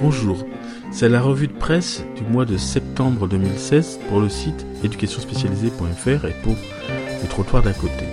Bonjour, 0.00 0.46
c'est 0.92 1.08
la 1.08 1.20
revue 1.20 1.48
de 1.48 1.52
presse 1.52 2.04
du 2.14 2.22
mois 2.22 2.44
de 2.44 2.56
septembre 2.56 3.26
2016 3.26 3.98
pour 4.08 4.20
le 4.20 4.28
site 4.28 4.64
éducationspécialisée.fr 4.84 6.24
et 6.24 6.34
pour 6.44 6.54
le 6.54 7.28
trottoir 7.28 7.64
d'à 7.64 7.72
côté. 7.72 8.04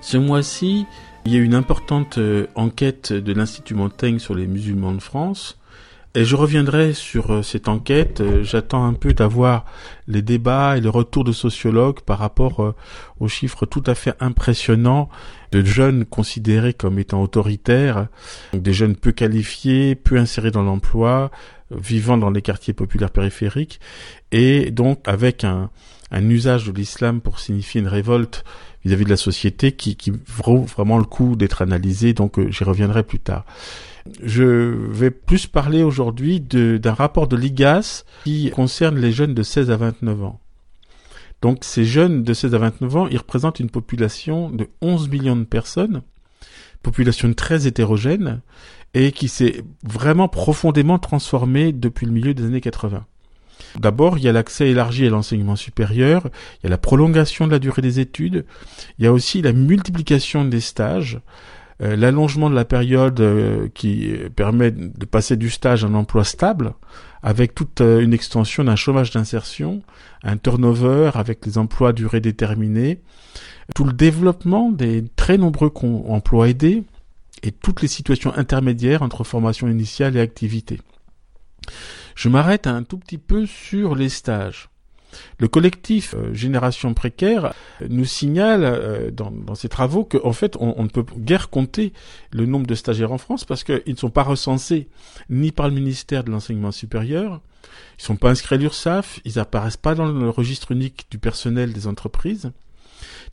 Ce 0.00 0.16
mois-ci, 0.16 0.86
il 1.26 1.34
y 1.34 1.36
a 1.36 1.40
une 1.40 1.54
importante 1.54 2.16
euh, 2.16 2.46
enquête 2.54 3.12
de 3.12 3.32
l'Institut 3.34 3.74
Montaigne 3.74 4.18
sur 4.18 4.34
les 4.34 4.46
musulmans 4.46 4.92
de 4.92 5.02
France 5.02 5.58
et 6.14 6.24
je 6.24 6.34
reviendrai 6.34 6.94
sur 6.94 7.32
euh, 7.32 7.42
cette 7.42 7.68
enquête. 7.68 8.20
Euh, 8.20 8.42
j'attends 8.42 8.86
un 8.86 8.94
peu 8.94 9.12
d'avoir 9.12 9.66
les 10.08 10.22
débats 10.22 10.76
et 10.76 10.80
le 10.80 10.88
retour 10.88 11.24
de 11.24 11.32
sociologues 11.32 12.00
par 12.00 12.18
rapport 12.18 12.62
euh, 12.62 12.74
aux 13.20 13.28
chiffres 13.28 13.66
tout 13.66 13.82
à 13.86 13.94
fait 13.94 14.14
impressionnants 14.20 15.08
de 15.52 15.64
jeunes 15.64 16.04
considérés 16.04 16.72
comme 16.72 16.98
étant 16.98 17.22
autoritaires, 17.22 18.08
des 18.52 18.72
jeunes 18.72 18.96
peu 18.96 19.12
qualifiés, 19.12 19.94
peu 19.94 20.16
insérés 20.16 20.50
dans 20.50 20.62
l'emploi, 20.62 21.30
vivant 21.70 22.16
dans 22.16 22.30
les 22.30 22.42
quartiers 22.42 22.74
populaires 22.74 23.10
périphériques, 23.10 23.80
et 24.32 24.70
donc 24.70 25.00
avec 25.06 25.44
un, 25.44 25.70
un 26.10 26.28
usage 26.28 26.66
de 26.66 26.72
l'islam 26.72 27.20
pour 27.20 27.38
signifier 27.38 27.80
une 27.80 27.88
révolte 27.88 28.44
vis-à-vis 28.84 29.04
de 29.04 29.10
la 29.10 29.16
société 29.16 29.72
qui, 29.72 29.96
qui 29.96 30.12
vaut 30.26 30.62
vraiment 30.62 30.98
le 30.98 31.04
coup 31.04 31.36
d'être 31.36 31.62
analysé, 31.62 32.12
donc 32.12 32.40
j'y 32.50 32.64
reviendrai 32.64 33.02
plus 33.02 33.20
tard. 33.20 33.44
Je 34.22 34.44
vais 34.44 35.10
plus 35.10 35.46
parler 35.46 35.82
aujourd'hui 35.82 36.40
d'un 36.40 36.94
rapport 36.94 37.28
de 37.28 37.36
l'IGAS 37.36 38.04
qui 38.24 38.50
concerne 38.50 38.98
les 38.98 39.12
jeunes 39.12 39.34
de 39.34 39.42
16 39.42 39.70
à 39.70 39.76
29 39.76 40.24
ans. 40.24 40.40
Donc 41.42 41.58
ces 41.62 41.84
jeunes 41.84 42.22
de 42.22 42.32
16 42.32 42.54
à 42.54 42.58
29 42.58 42.96
ans, 42.96 43.08
ils 43.08 43.18
représentent 43.18 43.60
une 43.60 43.70
population 43.70 44.50
de 44.50 44.68
11 44.80 45.08
millions 45.08 45.36
de 45.36 45.44
personnes, 45.44 46.02
population 46.82 47.32
très 47.34 47.66
hétérogène, 47.66 48.40
et 48.94 49.12
qui 49.12 49.28
s'est 49.28 49.62
vraiment 49.84 50.28
profondément 50.28 50.98
transformée 50.98 51.72
depuis 51.72 52.06
le 52.06 52.12
milieu 52.12 52.34
des 52.34 52.44
années 52.44 52.60
80. 52.60 53.04
D'abord, 53.78 54.16
il 54.16 54.24
y 54.24 54.28
a 54.28 54.32
l'accès 54.32 54.70
élargi 54.70 55.06
à 55.06 55.10
l'enseignement 55.10 55.56
supérieur, 55.56 56.28
il 56.58 56.64
y 56.64 56.66
a 56.66 56.70
la 56.70 56.78
prolongation 56.78 57.46
de 57.46 57.52
la 57.52 57.58
durée 57.58 57.82
des 57.82 58.00
études, 58.00 58.46
il 58.98 59.04
y 59.04 59.08
a 59.08 59.12
aussi 59.12 59.42
la 59.42 59.52
multiplication 59.52 60.44
des 60.44 60.60
stages, 60.60 61.20
l'allongement 61.80 62.48
de 62.48 62.54
la 62.54 62.64
période 62.64 63.20
euh, 63.20 63.68
qui 63.74 64.12
permet 64.34 64.70
de 64.70 65.04
passer 65.04 65.36
du 65.36 65.50
stage 65.50 65.84
à 65.84 65.88
un 65.88 65.94
emploi 65.94 66.24
stable, 66.24 66.72
avec 67.22 67.54
toute 67.54 67.80
euh, 67.80 68.00
une 68.00 68.14
extension 68.14 68.64
d'un 68.64 68.76
chômage 68.76 69.10
d'insertion, 69.10 69.82
un 70.22 70.36
turnover 70.36 71.10
avec 71.14 71.44
les 71.44 71.58
emplois 71.58 71.90
à 71.90 71.92
durée 71.92 72.20
déterminée, 72.20 73.00
tout 73.74 73.84
le 73.84 73.92
développement 73.92 74.70
des 74.70 75.04
très 75.16 75.36
nombreux 75.36 75.72
emplois 76.08 76.48
aidés 76.48 76.84
et 77.42 77.52
toutes 77.52 77.82
les 77.82 77.88
situations 77.88 78.34
intermédiaires 78.36 79.02
entre 79.02 79.24
formation 79.24 79.68
initiale 79.68 80.16
et 80.16 80.20
activité. 80.20 80.80
Je 82.14 82.28
m'arrête 82.28 82.66
un 82.66 82.82
tout 82.82 82.96
petit 82.96 83.18
peu 83.18 83.44
sur 83.44 83.94
les 83.94 84.08
stages. 84.08 84.70
Le 85.38 85.48
collectif 85.48 86.14
euh, 86.14 86.32
Génération 86.32 86.94
Précaire 86.94 87.52
nous 87.88 88.04
signale 88.04 88.62
euh, 88.64 89.10
dans, 89.10 89.54
ses 89.54 89.68
travaux 89.68 90.04
qu'en 90.04 90.32
fait, 90.32 90.56
on, 90.60 90.82
ne 90.82 90.88
peut 90.88 91.04
guère 91.18 91.50
compter 91.50 91.92
le 92.32 92.46
nombre 92.46 92.66
de 92.66 92.74
stagiaires 92.74 93.12
en 93.12 93.18
France 93.18 93.44
parce 93.44 93.64
qu'ils 93.64 93.82
ne 93.86 93.96
sont 93.96 94.10
pas 94.10 94.22
recensés 94.22 94.88
ni 95.30 95.52
par 95.52 95.68
le 95.68 95.74
ministère 95.74 96.24
de 96.24 96.30
l'Enseignement 96.30 96.72
supérieur, 96.72 97.40
ils 97.98 98.02
sont 98.02 98.16
pas 98.16 98.30
inscrits 98.30 98.56
à 98.56 98.58
l'URSSAF, 98.58 99.20
ils 99.24 99.38
apparaissent 99.38 99.76
pas 99.76 99.94
dans 99.94 100.06
le 100.06 100.30
registre 100.30 100.72
unique 100.72 101.06
du 101.10 101.18
personnel 101.18 101.72
des 101.72 101.86
entreprises. 101.86 102.52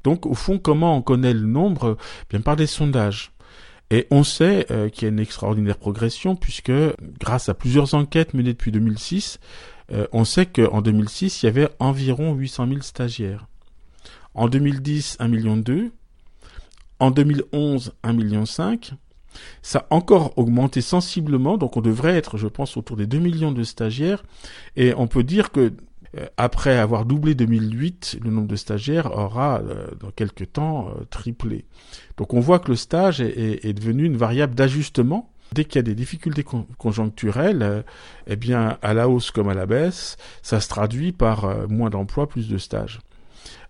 Donc, 0.03 0.25
au 0.25 0.34
fond, 0.34 0.59
comment 0.59 0.97
on 0.97 1.02
connaît 1.02 1.34
le 1.34 1.45
nombre? 1.45 1.97
Bien 2.30 2.42
par 2.42 2.56
des 2.56 2.68
sondages. 2.68 3.31
Et 3.90 4.07
on 4.09 4.24
sait 4.24 4.66
euh, 4.72 4.90
qu'il 4.90 5.03
y 5.03 5.06
a 5.06 5.09
une 5.09 5.19
extraordinaire 5.19 5.78
progression 5.78 6.36
puisque, 6.36 6.72
grâce 7.19 7.50
à 7.50 7.53
plusieurs 7.53 7.94
enquêtes 7.94 8.34
menées 8.34 8.53
depuis 8.53 8.72
2006, 8.72 9.40
euh, 9.94 10.08
on 10.12 10.26
sait 10.26 10.46
qu'en 10.46 10.81
2006, 10.81 11.44
il 11.44 11.46
y 11.46 11.50
avait 11.50 11.70
environ 11.80 12.34
800 12.34 12.68
000 12.68 12.81
stagiaires. 12.81 13.48
En 14.34 14.48
2010, 14.48 15.18
1,2 15.20 15.30
million. 15.30 15.64
En 17.00 17.12
2011, 17.12 17.94
1,5 18.04 18.14
million. 18.14 18.44
Ça 19.62 19.88
a 19.90 19.96
encore 19.96 20.38
augmenté 20.38 20.81
sensiblement, 20.81 21.58
donc 21.58 21.76
on 21.78 21.81
devrait 21.81 22.16
être, 22.16 22.38
je 22.38 22.48
pense, 22.48 22.78
autour 22.78 22.98
des 22.98 23.08
2 23.08 23.20
millions 23.20 23.52
de 23.52 23.64
stagiaires. 23.64 24.24
Et 24.76 24.94
on 24.96 25.08
peut 25.08 25.24
dire 25.24 25.52
que 25.52 25.74
euh, 26.18 26.25
après 26.38 26.78
avoir 26.78 27.06
doublé 27.06 27.36
2008, 27.36 28.20
le 28.24 28.30
nombre 28.30 28.48
de 28.48 28.56
stagiaires 28.56 29.12
aura, 29.18 29.62
euh, 29.62 29.88
dans 30.00 30.12
quelques 30.12 30.54
temps, 30.54 30.90
triplé. 31.10 31.66
Donc 32.18 32.34
on 32.34 32.40
voit 32.40 32.60
que 32.60 32.70
le 32.70 32.78
stage 32.78 33.22
est 33.22 33.74
devenu 33.74 34.06
une 34.06 34.18
variable 34.18 34.56
d'ajustement 34.56 35.32
Dès 35.53 35.66
qu'il 35.66 35.75
y 35.75 35.80
a 35.80 35.84
des 35.84 35.94
difficultés 35.94 36.44
conjoncturelles, 36.78 37.62
euh, 37.62 37.81
eh 38.25 38.36
bien, 38.36 38.78
à 38.81 38.94
la 38.94 39.08
hausse 39.08 39.30
comme 39.30 39.50
à 39.50 39.53
la 39.53 39.68
baisse, 39.68 40.18
ça 40.41 40.59
se 40.59 40.68
traduit 40.68 41.12
par 41.12 41.46
euh, 41.46 41.68
moins 41.68 41.91
d'emplois, 41.91 42.28
plus 42.28 42.47
de 42.50 42.58
stages. 42.58 43.00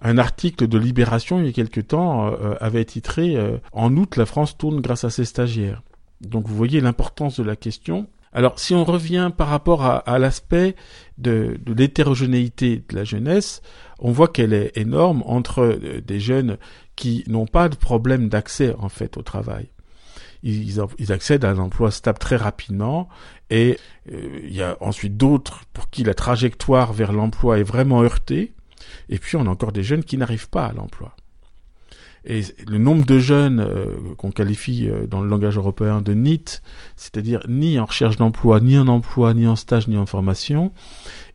Un 0.02 0.18
article 0.18 0.68
de 0.68 0.78
Libération 0.78 1.40
il 1.40 1.46
y 1.46 1.50
a 1.50 1.52
quelque 1.52 1.82
temps 1.82 2.28
euh, 2.28 2.56
avait 2.62 2.86
titré 2.86 3.38
En 3.72 3.96
août, 3.98 4.16
la 4.18 4.26
France 4.26 4.58
tourne 4.58 4.82
grâce 4.82 5.04
à 5.04 5.10
ses 5.10 5.26
stagiaires. 5.26 5.82
Donc 6.22 6.48
vous 6.48 6.56
voyez 6.56 6.80
l'importance 6.80 7.40
de 7.40 7.44
la 7.44 7.56
question. 7.56 8.08
Alors 8.32 8.60
si 8.60 8.74
on 8.74 8.84
revient 8.84 9.32
par 9.36 9.48
rapport 9.48 9.84
à, 9.84 10.20
l'aspect 10.20 10.76
de, 11.18 11.60
de 11.64 11.74
l'hétérogénéité 11.74 12.84
de 12.88 12.96
la 12.96 13.04
jeunesse, 13.04 13.62
on 14.00 14.12
voit 14.12 14.28
qu'elle 14.28 14.54
est 14.54 14.78
énorme 14.78 15.24
entre 15.26 15.80
des 16.06 16.20
jeunes 16.20 16.58
qui 16.96 17.24
n'ont 17.28 17.48
pas 17.48 17.68
de 17.70 17.76
problème 17.76 18.30
d'accès 18.30 18.76
en 18.80 18.90
fait 18.90 19.18
au 19.18 19.22
travail 19.22 19.73
ils, 20.44 21.12
accèdent 21.12 21.46
à 21.46 21.50
un 21.50 21.58
emploi 21.58 21.90
stable 21.90 22.20
très 22.20 22.36
rapidement 22.36 23.08
et 23.50 23.78
euh, 24.12 24.40
il 24.44 24.54
y 24.54 24.62
a 24.62 24.78
ensuite 24.81 25.16
d'autres 25.16 25.62
pour 25.74 25.90
qui 25.90 26.04
la 26.04 26.14
trajectoire 26.14 26.92
vers 26.94 27.14
l'emploi 27.14 27.59
est 27.59 27.64
vraiment 27.64 28.04
heurtée 28.04 28.54
et 29.09 29.18
puis 29.20 29.38
on 29.38 29.46
a 29.46 29.50
encore 29.50 29.72
des 29.72 29.84
jeunes 29.84 30.04
qui 30.04 30.18
n'arrivent 30.18 30.50
pas 30.50 30.66
à 30.66 30.74
l'emploi. 30.74 31.16
Et 32.26 32.42
le 32.68 32.78
nombre 32.78 33.06
de 33.06 33.20
jeunes 33.20 33.59
euh, 33.59 34.16
qu'on 34.18 34.31
qualifie 34.31 34.88
euh, 34.88 35.08
dans 35.08 35.22
le 35.22 35.28
langage 35.28 35.58
européen 35.58 36.02
de 36.02 36.14
NEET, 36.14 36.62
c'est-à-dire 36.96 37.42
ni 37.50 37.80
en 37.80 37.86
recherche 37.86 38.16
d'emploi, 38.16 38.62
ni 38.62 38.78
en 38.78 38.88
emploi, 38.88 39.34
ni 39.34 39.46
en 39.46 39.58
stage, 39.58 39.90
ni 39.90 39.98
en 39.98 40.06
formation, 40.06 40.72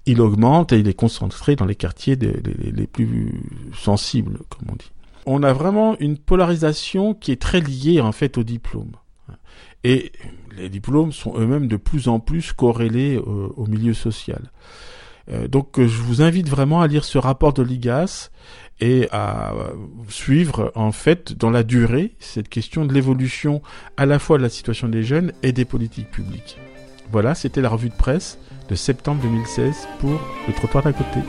il 0.06 0.22
augmente 0.22 0.72
et 0.72 0.78
il 0.78 0.88
est 0.88 0.94
concentré 0.94 1.56
dans 1.56 1.66
les 1.66 1.75
quartiers 1.75 2.16
les 2.16 2.86
plus 2.86 3.42
sensibles, 3.75 4.38
comme 4.48 4.69
on 4.72 4.76
dit 4.76 4.90
on 5.28 5.42
a 5.42 5.52
vraiment 5.52 5.96
une 6.00 6.16
polarisation 6.16 7.14
qui 7.14 7.32
est 7.32 7.40
très 7.40 7.60
liée 7.60 8.00
en 8.00 8.12
fait 8.12 8.38
au 8.38 8.42
diplôme. 8.42 8.92
Et 9.84 10.10
les 10.56 10.70
diplômes 10.70 11.12
sont 11.12 11.38
eux-mêmes 11.38 11.68
de 11.68 11.76
plus 11.76 12.08
en 12.08 12.18
plus 12.18 12.52
corrélés 12.52 13.18
au, 13.18 13.66
milieu 13.66 13.94
social. 13.94 14.50
Euh, 15.30 15.46
donc 15.46 15.78
euh, 15.78 15.86
je 15.86 16.00
vous 16.00 16.22
invite 16.22 16.48
vraiment 16.48 16.80
à 16.80 16.86
lire 16.86 17.04
ce 17.04 17.18
rapport 17.18 17.52
de 17.52 17.62
l'IGAS 17.62 18.30
et 18.80 19.08
à 19.12 19.52
suivre 20.08 20.72
en 20.74 20.92
fait 20.92 21.34
dans 21.34 21.50
la 21.50 21.62
durée 21.62 22.14
cette 22.18 22.48
question 22.48 22.86
de 22.86 22.94
l'évolution 22.94 23.60
à 23.96 24.06
la 24.06 24.18
fois 24.18 24.38
de 24.38 24.42
la 24.42 24.48
situation 24.48 24.88
des 24.88 25.02
jeunes 25.02 25.32
et 25.42 25.52
des 25.52 25.66
politiques 25.66 26.10
publiques. 26.10 26.58
Voilà, 27.12 27.34
c'était 27.34 27.60
la 27.60 27.68
revue 27.68 27.90
de 27.90 27.94
presse 27.94 28.38
de 28.70 28.74
septembre 28.74 29.20
2016 29.22 29.88
pour 30.00 30.18
le 30.46 30.54
trottoir 30.54 30.84
d'à 30.84 30.92
côté. 30.92 31.20